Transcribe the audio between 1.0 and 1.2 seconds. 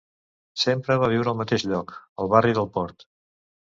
va